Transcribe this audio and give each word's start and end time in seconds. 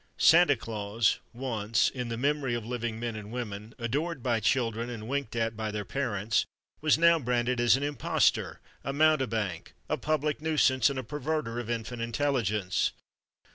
Santa 0.17 0.55
Claus, 0.55 1.19
once, 1.31 1.87
in 1.91 2.09
the 2.09 2.17
memory 2.17 2.55
of 2.55 2.65
living 2.65 2.99
men 2.99 3.15
and 3.15 3.31
women, 3.31 3.75
adored 3.77 4.23
by 4.23 4.39
children 4.39 4.89
and 4.89 5.07
winked 5.07 5.35
at 5.35 5.55
by 5.55 5.69
their 5.69 5.85
parents, 5.85 6.43
was 6.81 6.97
now 6.97 7.19
branded 7.19 7.59
as 7.59 7.77
an 7.77 7.83
imposter, 7.83 8.59
a 8.83 8.91
mountebank, 8.93 9.75
a 9.87 9.97
public 9.97 10.41
nuisance, 10.41 10.89
and 10.89 10.97
a 10.97 11.03
perverter 11.03 11.59
of 11.59 11.69
infant 11.69 12.01
intelligence. 12.01 12.93